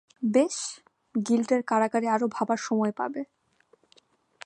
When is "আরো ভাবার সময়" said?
2.07-2.91